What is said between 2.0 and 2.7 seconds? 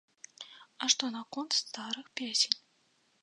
песень?